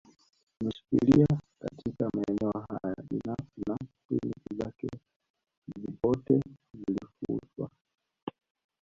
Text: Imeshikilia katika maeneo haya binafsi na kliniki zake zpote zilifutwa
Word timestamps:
Imeshikilia 0.61 1.25
katika 1.61 2.09
maeneo 2.13 2.51
haya 2.69 2.95
binafsi 3.09 3.61
na 3.67 3.77
kliniki 4.07 4.55
zake 4.57 4.87
zpote 5.87 6.41
zilifutwa 6.73 7.69